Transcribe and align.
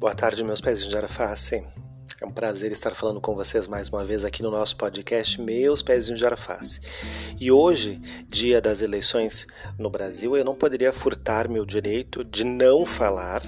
Boa 0.00 0.14
tarde, 0.14 0.42
meus 0.42 0.62
pezinhos 0.62 0.88
de 0.88 0.96
araface. 0.96 1.62
É 2.18 2.24
um 2.24 2.30
prazer 2.30 2.72
estar 2.72 2.92
falando 2.94 3.20
com 3.20 3.34
vocês 3.34 3.66
mais 3.68 3.90
uma 3.90 4.02
vez 4.02 4.24
aqui 4.24 4.42
no 4.42 4.50
nosso 4.50 4.74
podcast 4.74 5.38
Meus 5.38 5.82
Pezinhos 5.82 6.18
de 6.18 6.24
Araface. 6.24 6.80
E 7.38 7.52
hoje, 7.52 8.00
dia 8.26 8.62
das 8.62 8.80
eleições 8.80 9.46
no 9.78 9.90
Brasil, 9.90 10.34
eu 10.38 10.42
não 10.42 10.54
poderia 10.54 10.90
furtar 10.90 11.50
meu 11.50 11.66
direito 11.66 12.24
de 12.24 12.44
não 12.44 12.86
falar 12.86 13.42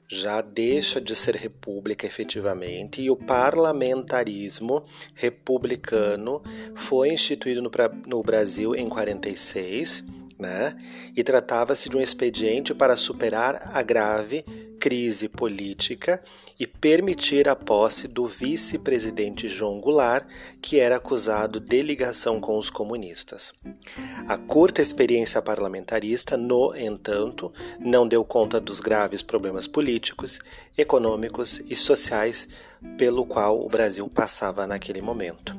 já 0.07 0.41
deixa 0.41 1.01
de 1.01 1.13
ser 1.13 1.35
república 1.35 2.05
efetivamente 2.05 3.01
e 3.01 3.09
o 3.09 3.15
parlamentarismo 3.15 4.85
republicano 5.13 6.41
foi 6.75 7.09
instituído 7.09 7.61
no, 7.61 7.69
no 8.05 8.23
Brasil 8.23 8.73
em 8.73 8.87
46, 8.87 10.05
né? 10.39 10.77
E 11.15 11.23
tratava-se 11.23 11.89
de 11.89 11.97
um 11.97 12.01
expediente 12.01 12.73
para 12.73 12.95
superar 12.95 13.69
a 13.73 13.81
grave 13.81 14.45
crise 14.79 15.27
política 15.27 16.21
e 16.59 16.65
permitir 16.65 17.47
a 17.47 17.55
posse 17.55 18.07
do 18.07 18.25
vice-presidente 18.25 19.47
João 19.47 19.79
Goulart, 19.79 20.25
que 20.61 20.79
era 20.79 20.95
acusado 20.95 21.59
de 21.59 21.81
ligação 21.81 22.39
com 22.39 22.57
os 22.57 22.69
comunistas. 22.69 23.53
A 24.27 24.37
curta 24.37 24.81
experiência 24.81 25.41
parlamentarista, 25.41 26.35
no 26.35 26.75
entanto, 26.75 27.53
não 27.79 28.07
deu 28.07 28.25
conta 28.25 28.59
dos 28.59 28.79
graves 28.79 29.21
problemas 29.21 29.67
políticos, 29.67 30.39
econômicos 30.77 31.61
e 31.67 31.75
sociais 31.75 32.47
pelo 32.97 33.25
qual 33.25 33.63
o 33.63 33.69
Brasil 33.69 34.07
passava 34.07 34.65
naquele 34.65 35.01
momento. 35.01 35.55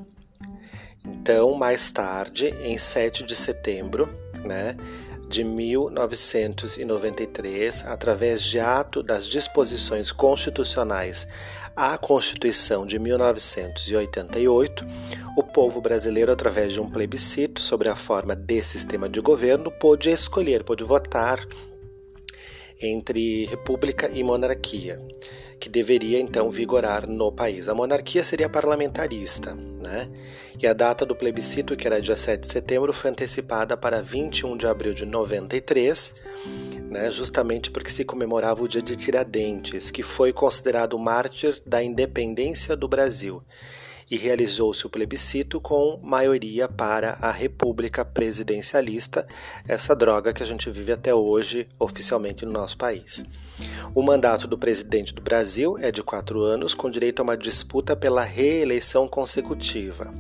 Então, 1.05 1.55
mais 1.55 1.91
tarde, 1.91 2.55
em 2.63 2.77
7 2.77 3.23
de 3.23 3.35
setembro, 3.35 4.09
né, 4.45 4.77
de 5.29 5.45
1993, 5.45 7.85
através 7.87 8.43
de 8.43 8.59
ato 8.59 9.03
das 9.03 9.27
disposições 9.27 10.11
constitucionais 10.11 11.29
à 11.77 11.99
Constituição 11.99 12.87
de 12.87 12.99
1988, 12.99 14.87
o 15.37 15.43
povo 15.43 15.79
brasileiro, 15.81 16.33
através 16.33 16.73
de 16.73 16.81
um 16.81 16.91
plebiscito 16.91 17.61
sobre 17.61 17.89
a 17.89 17.95
forma 17.95 18.35
de 18.35 18.65
sistema 18.65 19.09
de 19.09 19.21
governo, 19.21 19.71
pôde 19.71 20.11
escolher, 20.11 20.65
pôde 20.65 20.83
votar 20.83 21.39
entre 22.81 23.45
república 23.47 24.11
e 24.13 24.23
monarquia, 24.23 25.01
que 25.59 25.69
deveria 25.69 26.21
então 26.21 26.51
vigorar 26.51 27.09
no 27.09 27.33
país. 27.33 27.69
A 27.69 27.75
monarquia 27.75 28.23
seria 28.23 28.49
parlamentarista, 28.49 29.55
né? 29.55 30.09
E 30.61 30.67
a 30.67 30.73
data 30.73 31.05
do 31.05 31.15
plebiscito, 31.15 31.77
que 31.77 31.87
era 31.87 32.01
dia 32.01 32.17
7 32.17 32.41
de 32.41 32.49
setembro, 32.49 32.93
foi 32.93 33.11
antecipada 33.11 33.77
para 33.77 34.03
21 34.03 34.57
de 34.57 34.67
abril 34.67 34.93
de 34.93 35.07
93, 35.07 36.15
né? 36.91 37.11
justamente 37.11 37.71
porque 37.71 37.91
se 37.91 38.05
comemorava 38.05 38.63
o 38.63 38.69
dia 38.69 38.83
de 38.83 38.97
Tiradentes, 38.97 39.91
que 39.91 40.03
foi 40.03 40.33
considerado 40.33 40.95
o 40.95 40.99
mártir 40.99 41.61
da 41.65 41.83
independência 41.83 42.77
do 42.77 42.89
Brasil 42.89 43.43
e 44.11 44.17
realizou-se 44.17 44.87
o 44.87 44.91
plebiscito 44.91 45.61
com 45.61 45.99
maioria 46.03 46.69
para 46.69 47.19
a 47.21 47.31
República 47.31 48.05
Presidencialista, 48.05 49.27
essa 49.67 49.95
droga 49.95 50.33
que 50.33 50.43
a 50.43 50.47
gente 50.47 50.71
vive 50.71 50.93
até 50.93 51.15
hoje 51.15 51.69
oficialmente 51.79 52.45
no 52.47 52.53
nosso 52.53 52.77
país. 52.77 53.23
O 53.95 54.03
mandato 54.03 54.47
do 54.47 54.57
presidente 54.57 55.15
do 55.15 55.21
Brasil 55.21 55.77
é 55.79 55.91
de 55.91 56.03
quatro 56.03 56.43
anos, 56.43 56.75
com 56.75 56.89
direito 56.89 57.21
a 57.21 57.23
uma 57.23 57.37
disputa 57.37 57.97
pela 57.97 58.23
reeleição 58.23 59.09
consecutiva. 59.09 60.13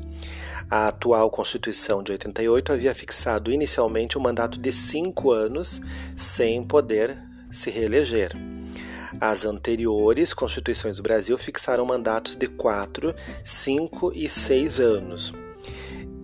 A 0.71 0.89
atual 0.89 1.31
Constituição 1.31 2.03
de 2.03 2.13
88 2.13 2.73
havia 2.73 2.95
fixado 2.95 3.51
inicialmente 3.51 4.19
um 4.19 4.21
mandato 4.21 4.59
de 4.59 4.71
cinco 4.71 5.31
anos, 5.31 5.81
sem 6.15 6.63
poder 6.63 7.17
se 7.51 7.71
reeleger. 7.71 8.58
As 9.21 9.45
anteriores 9.45 10.33
Constituições 10.33 10.97
do 10.97 11.03
Brasil 11.03 11.37
fixaram 11.39 11.85
mandatos 11.85 12.37
de 12.37 12.47
4, 12.47 13.15
5 13.43 14.13
e 14.15 14.29
6 14.29 14.81
anos. 14.81 15.33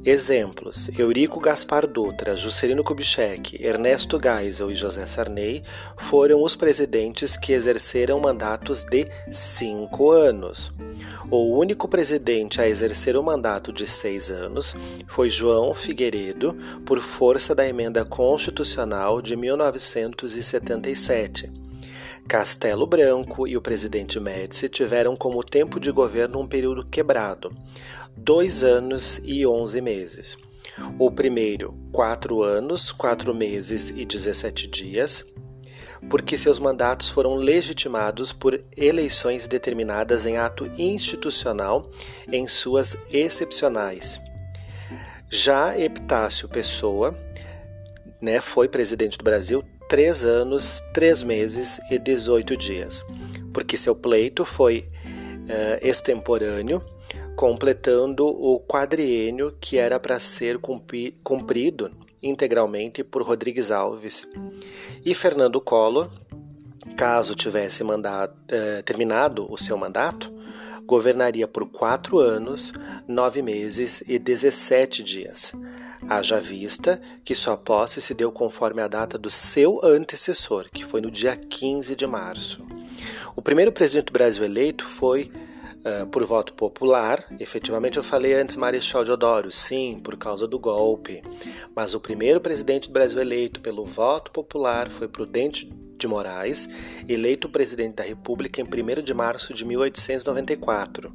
Exemplos: 0.07 0.91
Eurico 0.99 1.41
Gaspar 1.41 1.87
Dutra, 1.87 2.37
Juscelino 2.37 2.85
Kubitschek, 2.85 3.57
Ernesto 3.65 4.21
Geisel 4.23 4.71
e 4.71 4.75
José 4.75 5.07
Sarney 5.07 5.63
foram 5.97 6.43
os 6.43 6.55
presidentes 6.55 7.39
que 7.39 7.55
exerceram 7.55 8.21
mandatos 8.21 8.83
de 8.83 9.09
cinco 9.31 10.11
anos. 10.11 10.71
O 11.31 11.57
único 11.57 11.89
presidente 11.89 12.61
a 12.61 12.69
exercer 12.69 13.17
o 13.17 13.21
um 13.21 13.23
mandato 13.23 13.73
de 13.73 13.89
seis 13.89 14.31
anos 14.31 14.77
foi 15.07 15.31
João 15.31 15.73
Figueiredo, 15.73 16.53
por 16.85 17.01
força 17.01 17.55
da 17.55 17.67
emenda 17.67 18.05
constitucional 18.05 19.23
de 19.23 19.35
1977. 19.35 21.64
Castelo 22.27 22.87
Branco 22.87 23.47
e 23.47 23.57
o 23.57 23.61
presidente 23.61 24.19
Médici 24.19 24.69
tiveram 24.69 25.15
como 25.15 25.45
tempo 25.45 25.79
de 25.79 25.91
governo 25.91 26.41
um 26.41 26.47
período 26.47 26.85
quebrado, 26.85 27.55
dois 28.17 28.63
anos 28.63 29.21
e 29.23 29.47
onze 29.47 29.81
meses. 29.81 30.37
O 30.99 31.11
primeiro, 31.11 31.75
quatro 31.93 32.43
anos, 32.43 32.91
quatro 32.91 33.35
meses 33.35 33.91
e 33.91 34.05
dezessete 34.07 34.67
dias, 34.67 35.25
porque 36.09 36.39
seus 36.39 36.59
mandatos 36.59 37.09
foram 37.09 37.35
legitimados 37.35 38.33
por 38.33 38.61
eleições 38.77 39.47
determinadas 39.47 40.25
em 40.25 40.37
ato 40.37 40.71
institucional 40.79 41.91
em 42.33 42.49
suas 42.49 42.97
excepcionais. 43.13 44.19
Já 45.29 45.79
Epitácio 45.79 46.49
Pessoa 46.49 47.15
né, 48.21 48.41
foi 48.41 48.69
presidente 48.69 49.19
do 49.19 49.25
Brasil 49.25 49.63
três 49.95 50.25
anos, 50.25 50.83
três 50.93 51.23
meses 51.23 51.81
e 51.89 52.01
18 52.01 52.57
dias, 52.57 53.07
porque 53.53 53.77
seu 53.77 53.95
pleito 53.95 54.45
foi 54.45 54.89
uh, 54.89 55.87
extemporâneo, 55.87 56.83
completando 57.37 58.27
o 58.27 58.59
quadriênio 58.59 59.53
que 59.61 59.79
era 59.79 60.01
para 60.01 60.19
ser 60.19 60.59
cumprido 61.23 61.93
integralmente 62.21 63.05
por 63.05 63.23
Rodrigues 63.23 63.71
Alves. 63.71 64.27
E 65.05 65.15
Fernando 65.15 65.61
Collor, 65.61 66.11
caso 66.97 67.33
tivesse 67.33 67.85
mandado, 67.85 68.33
uh, 68.33 68.83
terminado 68.83 69.47
o 69.49 69.57
seu 69.57 69.77
mandato, 69.77 70.35
governaria 70.85 71.47
por 71.47 71.71
quatro 71.71 72.19
anos, 72.19 72.73
nove 73.07 73.43
meses 73.43 74.03
e 74.09 74.19
17 74.19 75.05
dias 75.05 75.53
Haja 76.09 76.39
vista 76.39 77.01
que 77.25 77.35
sua 77.35 77.57
posse 77.57 78.01
se 78.01 78.13
deu 78.13 78.31
conforme 78.31 78.83
a 78.83 78.89
data 78.89 79.17
do 79.17 79.31
seu 79.31 79.81
antecessor, 79.83 80.69
que 80.71 80.85
foi 80.85 81.01
no 81.01 81.11
dia 81.11 81.35
15 81.35 81.97
de 81.97 82.07
março. 82.07 82.65
O 83.35 83.41
primeiro 83.41 83.73
presidente 83.73 84.07
do 84.07 84.13
Brasil 84.13 84.45
eleito 84.45 84.87
foi 84.87 85.31
uh, 85.85 86.07
por 86.09 86.25
voto 86.25 86.53
popular. 86.53 87.25
Efetivamente, 87.41 87.97
eu 87.97 88.03
falei 88.03 88.35
antes 88.35 88.57
Marechal 88.57 89.05
Deodoro, 89.05 89.51
sim, 89.51 89.99
por 90.03 90.17
causa 90.17 90.47
do 90.47 90.59
golpe. 90.59 91.23
Mas 91.75 91.95
o 91.95 92.01
primeiro 92.01 92.41
presidente 92.41 92.89
do 92.89 92.93
Brasil 92.93 93.21
eleito 93.21 93.61
pelo 93.61 93.85
voto 93.85 94.31
popular 94.31 94.91
foi 94.91 95.09
Prudente 95.09 95.73
de 95.97 96.07
Moraes, 96.07 96.69
eleito 97.09 97.49
presidente 97.49 97.95
da 97.95 98.05
República 98.05 98.61
em 98.61 98.65
1 98.65 99.03
de 99.03 99.15
março 99.15 99.55
de 99.55 99.65
1894. 99.65 101.13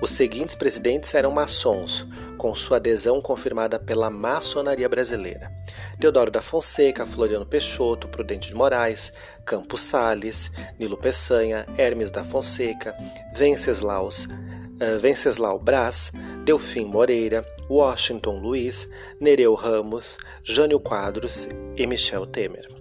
Os 0.00 0.10
seguintes 0.10 0.54
presidentes 0.54 1.14
eram 1.14 1.30
maçons, 1.30 2.06
com 2.36 2.54
sua 2.54 2.76
adesão 2.76 3.20
confirmada 3.20 3.78
pela 3.78 4.08
maçonaria 4.08 4.88
brasileira: 4.88 5.50
Teodoro 5.98 6.30
da 6.30 6.40
Fonseca, 6.40 7.04
Floriano 7.04 7.44
Peixoto, 7.44 8.08
Prudente 8.08 8.48
de 8.48 8.54
Moraes, 8.54 9.12
Campos 9.44 9.80
Sales, 9.80 10.50
Nilo 10.78 10.96
Peçanha, 10.96 11.66
Hermes 11.76 12.10
da 12.10 12.22
Fonseca, 12.22 12.94
Venceslaus, 13.34 14.24
uh, 14.24 14.98
Venceslau 15.00 15.58
Brás, 15.58 16.12
Delfim 16.44 16.84
Moreira, 16.84 17.44
Washington 17.68 18.38
Luiz, 18.38 18.88
Nereu 19.20 19.54
Ramos, 19.54 20.16
Jânio 20.44 20.78
Quadros 20.78 21.48
e 21.76 21.86
Michel 21.86 22.24
Temer. 22.26 22.77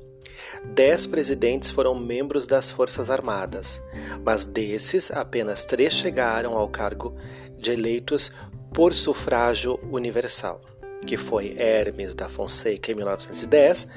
Dez 0.65 1.07
presidentes 1.07 1.69
foram 1.69 1.95
membros 1.95 2.47
das 2.47 2.71
Forças 2.71 3.09
Armadas, 3.09 3.81
mas 4.23 4.45
desses 4.45 5.11
apenas 5.11 5.63
três 5.63 5.93
chegaram 5.93 6.57
ao 6.57 6.67
cargo 6.69 7.15
de 7.57 7.71
eleitos 7.71 8.31
por 8.73 8.93
sufrágio 8.93 9.79
universal, 9.91 10.61
que 11.05 11.17
foi 11.17 11.55
Hermes 11.57 12.13
da 12.13 12.29
Fonseca 12.29 12.91
em 12.91 12.95
1910, 12.95 13.87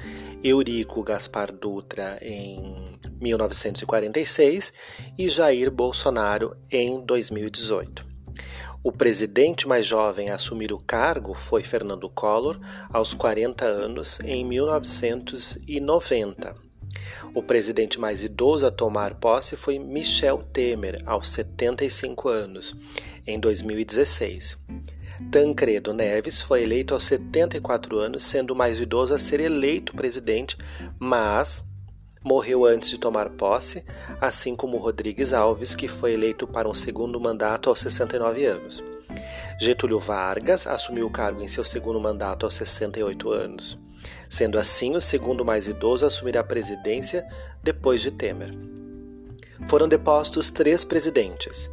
Eurico 0.43 1.03
Gaspar 1.03 1.51
Dutra 1.51 2.17
em 2.21 2.97
1946 3.19 4.73
e 5.17 5.29
Jair 5.29 5.69
Bolsonaro 5.69 6.55
em 6.69 7.03
2018. 7.05 8.05
O 8.83 8.91
presidente 8.91 9.67
mais 9.67 9.85
jovem 9.85 10.31
a 10.31 10.35
assumir 10.35 10.73
o 10.73 10.79
cargo 10.79 11.35
foi 11.35 11.61
Fernando 11.61 12.09
Collor, 12.09 12.59
aos 12.91 13.13
40 13.13 13.63
anos, 13.63 14.19
em 14.23 14.43
1990. 14.43 16.55
O 17.35 17.43
presidente 17.43 17.99
mais 17.99 18.23
idoso 18.23 18.65
a 18.65 18.71
tomar 18.71 19.13
posse 19.13 19.55
foi 19.55 19.77
Michel 19.77 20.39
Temer, 20.51 20.99
aos 21.05 21.29
75 21.29 22.27
anos, 22.27 22.75
em 23.27 23.39
2016. 23.39 24.57
Tancredo 25.29 25.93
Neves 25.93 26.41
foi 26.41 26.63
eleito 26.63 26.95
aos 26.95 27.03
74 27.03 27.99
anos, 27.99 28.25
sendo 28.25 28.49
o 28.51 28.55
mais 28.55 28.79
idoso 28.79 29.13
a 29.13 29.19
ser 29.19 29.39
eleito 29.39 29.95
presidente, 29.95 30.57
mas 30.97 31.63
morreu 32.23 32.65
antes 32.65 32.89
de 32.89 32.97
tomar 32.97 33.29
posse, 33.29 33.83
assim 34.19 34.55
como 34.55 34.77
Rodrigues 34.77 35.33
Alves, 35.33 35.73
que 35.75 35.87
foi 35.87 36.13
eleito 36.13 36.47
para 36.47 36.69
um 36.69 36.73
segundo 36.73 37.19
mandato 37.19 37.69
aos 37.69 37.79
69 37.79 38.45
anos. 38.45 38.83
Getúlio 39.59 39.99
Vargas 39.99 40.65
assumiu 40.67 41.07
o 41.07 41.11
cargo 41.11 41.41
em 41.41 41.47
seu 41.47 41.63
segundo 41.63 41.99
mandato 41.99 42.45
aos 42.45 42.55
68 42.55 43.31
anos, 43.31 43.77
sendo 44.29 44.57
assim 44.57 44.95
o 44.95 45.01
segundo 45.01 45.45
mais 45.45 45.67
idoso 45.67 46.05
a 46.05 46.07
assumir 46.07 46.37
a 46.37 46.43
presidência 46.43 47.27
depois 47.61 48.01
de 48.01 48.11
Temer. 48.11 48.53
Foram 49.67 49.87
depostos 49.87 50.49
três 50.49 50.83
presidentes: 50.83 51.69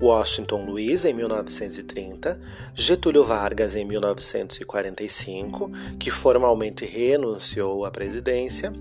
Washington 0.00 0.64
Luiz 0.64 1.04
em 1.04 1.12
1930, 1.14 2.40
Getúlio 2.74 3.24
Vargas 3.24 3.74
em 3.74 3.84
1945, 3.84 5.72
que 5.98 6.08
formalmente 6.10 6.84
renunciou 6.84 7.84
à 7.84 7.90
presidência, 7.90 8.72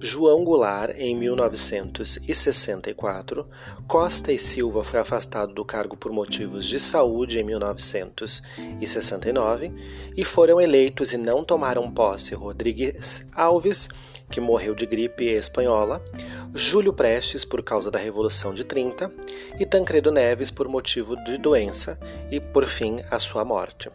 João 0.00 0.44
Goulart 0.44 0.94
em 0.98 1.16
1964, 1.16 3.48
Costa 3.86 4.32
e 4.32 4.38
Silva 4.38 4.82
foi 4.82 4.98
afastado 5.00 5.52
do 5.54 5.64
cargo 5.64 5.96
por 5.96 6.10
motivos 6.12 6.66
de 6.66 6.80
saúde 6.80 7.38
em 7.38 7.44
1969 7.44 9.72
e 10.16 10.24
foram 10.24 10.60
eleitos 10.60 11.12
e 11.12 11.16
não 11.16 11.44
tomaram 11.44 11.88
posse 11.90 12.34
Rodrigues 12.34 13.24
Alves 13.32 13.88
que 14.30 14.40
morreu 14.40 14.74
de 14.74 14.86
gripe 14.86 15.24
espanhola, 15.24 16.04
Júlio 16.54 16.92
Prestes 16.92 17.44
por 17.44 17.62
causa 17.62 17.90
da 17.90 17.98
Revolução 17.98 18.52
de 18.52 18.64
30 18.64 19.12
e 19.58 19.66
Tancredo 19.66 20.10
Neves 20.10 20.50
por 20.50 20.68
motivo 20.68 21.16
de 21.24 21.38
doença 21.38 21.98
e, 22.30 22.40
por 22.40 22.64
fim, 22.64 23.00
a 23.10 23.18
sua 23.18 23.44
morte. 23.44 23.90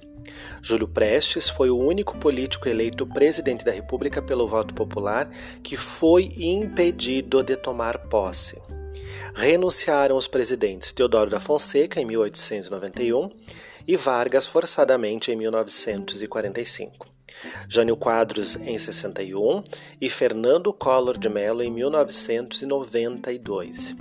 Júlio 0.62 0.88
Prestes 0.88 1.50
foi 1.50 1.70
o 1.70 1.78
único 1.78 2.18
político 2.18 2.70
eleito 2.70 3.06
presidente 3.06 3.66
da 3.66 3.72
República 3.72 4.22
pelo 4.22 4.48
voto 4.48 4.74
popular 4.74 5.30
que 5.64 5.76
foi 5.76 6.32
impedido 6.38 7.44
de 7.44 7.56
tomar 7.56 7.98
posse. 7.98 8.62
Renunciaram 9.34 10.16
os 10.16 10.28
presidentes 10.28 10.94
Teodoro 10.94 11.30
da 11.30 11.40
Fonseca 11.40 12.00
em 12.00 12.06
1891 12.06 13.30
e 13.88 13.96
Vargas 13.96 14.46
forçadamente 14.46 15.32
em 15.32 15.36
1945. 15.36 17.11
Jânio 17.68 17.96
Quadros 17.96 18.56
em 18.56 18.78
61 18.78 19.64
e 20.00 20.10
Fernando 20.10 20.74
Collor 20.74 21.18
de 21.18 21.30
Mello 21.30 21.62
em 21.62 21.72
1992. 21.72 23.96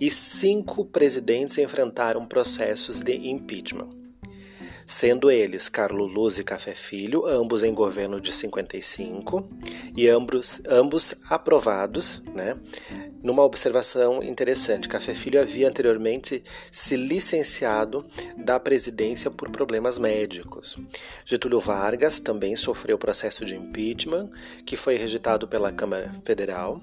E 0.00 0.10
cinco 0.10 0.84
presidentes 0.84 1.58
enfrentaram 1.58 2.26
processos 2.26 3.00
de 3.00 3.28
impeachment 3.28 3.98
sendo 4.88 5.30
eles 5.30 5.68
Carlos 5.68 6.10
Luz 6.10 6.38
e 6.38 6.42
Café 6.42 6.74
Filho, 6.74 7.26
ambos 7.26 7.62
em 7.62 7.74
governo 7.74 8.18
de 8.18 8.32
55, 8.32 9.46
e 9.94 10.08
ambos, 10.08 10.62
ambos 10.66 11.14
aprovados, 11.28 12.22
né? 12.34 12.54
Numa 13.22 13.42
observação 13.42 14.22
interessante, 14.22 14.88
Café 14.88 15.14
Filho 15.14 15.40
havia 15.40 15.68
anteriormente 15.68 16.42
se 16.70 16.96
licenciado 16.96 18.06
da 18.36 18.60
presidência 18.60 19.30
por 19.30 19.50
problemas 19.50 19.98
médicos. 19.98 20.76
Getúlio 21.24 21.58
Vargas 21.58 22.20
também 22.20 22.54
sofreu 22.54 22.96
processo 22.96 23.44
de 23.44 23.56
impeachment, 23.56 24.30
que 24.64 24.76
foi 24.76 24.96
rejeitado 24.96 25.48
pela 25.48 25.72
Câmara 25.72 26.14
Federal. 26.24 26.80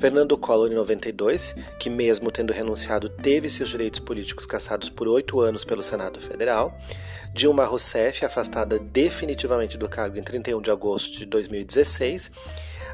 Fernando 0.00 0.36
Collor, 0.36 0.70
em 0.70 0.74
92, 0.74 1.54
que 1.78 1.88
mesmo 1.88 2.32
tendo 2.32 2.52
renunciado, 2.52 3.08
teve 3.08 3.48
seus 3.48 3.70
direitos 3.70 4.00
políticos 4.00 4.44
cassados 4.44 4.90
por 4.90 5.06
oito 5.06 5.40
anos 5.40 5.64
pelo 5.64 5.82
Senado 5.82 6.20
Federal. 6.20 6.76
Dilma 7.32 7.64
Rousseff, 7.64 8.24
afastada 8.24 8.78
definitivamente 8.78 9.76
do 9.76 9.88
cargo 9.88 10.18
em 10.18 10.22
31 10.22 10.60
de 10.60 10.70
agosto 10.70 11.18
de 11.18 11.26
2016, 11.26 12.30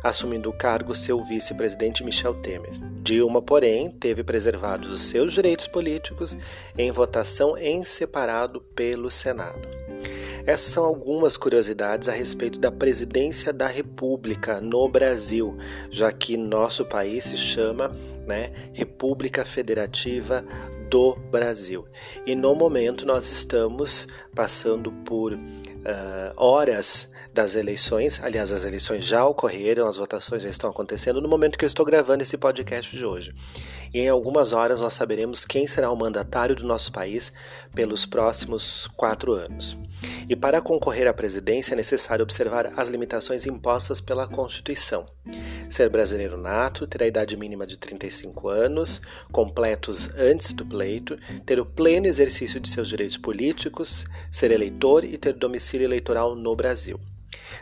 assumindo 0.03 0.51
o 0.51 0.53
cargo 0.53 0.95
seu 0.95 1.21
vice-presidente 1.23 2.05
Michel 2.05 2.35
Temer. 2.35 2.73
Dilma, 3.01 3.43
porém, 3.43 3.91
teve 3.91 4.23
preservados 4.23 4.93
os 4.93 5.01
seus 5.03 5.33
direitos 5.33 5.67
políticos 5.67 6.37
em 6.77 6.91
votação 6.91 7.57
em 7.57 7.85
separado 7.85 8.61
pelo 8.61 9.11
Senado. 9.11 9.83
Essas 10.45 10.73
são 10.73 10.85
algumas 10.85 11.37
curiosidades 11.37 12.09
a 12.09 12.13
respeito 12.13 12.59
da 12.59 12.71
presidência 12.71 13.53
da 13.53 13.69
República 13.69 14.61
no 14.61 14.89
Brasil, 14.89 15.57
já 15.89 16.11
que 16.11 16.37
nosso 16.37 16.85
país 16.85 17.25
se 17.25 17.37
chama 17.37 17.95
né, 18.27 18.51
República 18.73 19.45
Federativa 19.45 20.45
do 20.91 21.15
Brasil. 21.31 21.87
E 22.27 22.35
no 22.35 22.55
momento 22.55 23.07
nós 23.07 23.31
estamos 23.31 24.09
passando 24.35 24.91
por 24.91 25.39
uh, 25.83 26.33
horas 26.37 27.09
das 27.33 27.55
eleições. 27.55 28.21
Aliás, 28.23 28.53
as 28.53 28.65
eleições 28.65 29.05
já 29.05 29.25
ocorreram, 29.25 29.89
as 29.89 29.97
votações 29.97 30.43
já 30.43 30.49
estão 30.49 30.71
acontecendo 30.71 31.21
no 31.21 31.29
momento 31.29 31.59
que 31.59 31.65
eu 31.65 31.69
estou 31.69 31.85
gravando 31.85 32.23
esse 32.23 32.37
podcast 32.37 32.97
de 32.97 33.05
hoje. 33.05 33.35
E 33.93 34.01
em 34.01 34.09
algumas 34.09 34.53
horas 34.53 34.81
nós 34.81 34.95
saberemos 34.95 35.45
quem 35.45 35.67
será 35.67 35.91
o 35.91 35.97
mandatário 35.97 36.55
do 36.55 36.65
nosso 36.65 36.93
país 36.93 37.33
pelos 37.75 38.05
próximos 38.07 38.87
quatro 38.97 39.33
anos. 39.33 39.77
E 40.29 40.35
para 40.35 40.61
concorrer 40.61 41.07
à 41.07 41.13
presidência 41.13 41.75
é 41.75 41.77
necessário 41.77 42.23
observar 42.23 42.73
as 42.77 42.89
limitações 42.89 43.47
impostas 43.47 44.01
pela 44.01 44.27
Constituição. 44.27 45.07
Ser 45.71 45.89
brasileiro 45.89 46.37
nato, 46.37 46.87
ter 46.87 47.03
a 47.03 47.07
idade 47.07 47.37
mínima 47.37 47.67
de 47.67 47.77
35 47.77 48.49
anos, 48.49 49.01
completos 49.31 50.09
antes 50.17 50.53
do 50.53 50.67
pleito, 50.67 51.17
ter 51.47 51.61
o 51.61 51.67
pleno 51.67 52.07
exercício 52.07 52.61
de 52.61 52.69
seus 52.69 52.89
direitos 52.89 53.17
políticos, 53.17 54.05
ser 54.31 54.51
eleitor 54.51 55.05
e 55.05 55.17
ter 55.17 55.35
domicílio 55.35 55.72
eleitoral 55.81 56.35
no 56.35 56.55
Brasil 56.55 57.01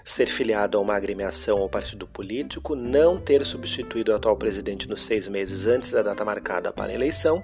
ser 0.04 0.26
filiado 0.26 0.78
a 0.78 0.80
uma 0.80 0.94
agremiação 0.94 1.58
ou 1.58 1.68
partido 1.68 2.06
político, 2.06 2.74
não 2.74 3.18
ter 3.18 3.44
substituído 3.44 4.12
o 4.12 4.14
atual 4.14 4.36
presidente 4.36 4.88
nos 4.88 5.04
seis 5.04 5.28
meses 5.28 5.66
antes 5.66 5.90
da 5.90 6.02
data 6.02 6.24
marcada 6.24 6.72
para 6.72 6.92
a 6.92 6.94
eleição, 6.94 7.42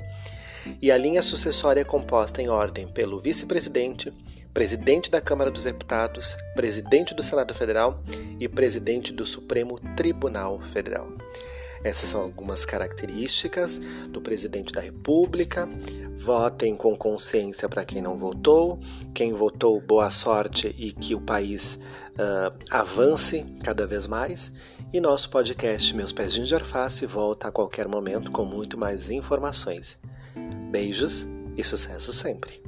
e 0.80 0.90
a 0.90 0.98
linha 0.98 1.22
sucessória 1.22 1.80
é 1.80 1.84
composta 1.84 2.42
em 2.42 2.48
ordem 2.48 2.88
pelo 2.88 3.20
vice-presidente, 3.20 4.12
presidente 4.52 5.10
da 5.10 5.20
Câmara 5.20 5.50
dos 5.50 5.64
Deputados, 5.64 6.36
presidente 6.54 7.14
do 7.14 7.22
Senado 7.22 7.54
Federal 7.54 8.02
e 8.40 8.48
presidente 8.48 9.12
do 9.12 9.24
Supremo 9.24 9.78
Tribunal 9.94 10.60
Federal. 10.60 11.08
Essas 11.86 12.08
são 12.08 12.20
algumas 12.20 12.64
características 12.64 13.80
do 14.08 14.20
presidente 14.20 14.72
da 14.72 14.80
República. 14.80 15.68
Votem 16.16 16.74
com 16.74 16.96
consciência 16.96 17.68
para 17.68 17.84
quem 17.84 18.02
não 18.02 18.18
votou. 18.18 18.80
Quem 19.14 19.32
votou, 19.32 19.80
boa 19.80 20.10
sorte 20.10 20.74
e 20.76 20.90
que 20.90 21.14
o 21.14 21.20
país 21.20 21.78
uh, 22.14 22.52
avance 22.70 23.46
cada 23.62 23.86
vez 23.86 24.08
mais. 24.08 24.52
E 24.92 25.00
nosso 25.00 25.30
podcast 25.30 25.94
Meus 25.94 26.10
Pezinhos 26.10 26.48
de 26.48 26.56
Alface 26.56 27.06
volta 27.06 27.46
a 27.48 27.52
qualquer 27.52 27.86
momento 27.86 28.32
com 28.32 28.44
muito 28.44 28.76
mais 28.76 29.08
informações. 29.08 29.96
Beijos 30.72 31.24
e 31.56 31.62
sucesso 31.62 32.12
sempre! 32.12 32.65